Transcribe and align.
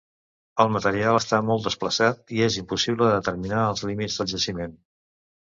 El 0.63 0.69
material 0.77 1.17
està 1.17 1.39
molt 1.49 1.67
desplaçat, 1.69 2.23
i 2.39 2.41
és 2.47 2.57
impossible 2.63 3.11
determinar 3.11 3.61
els 3.75 3.87
límits 3.93 4.19
del 4.23 4.31
jaciment. 4.35 4.77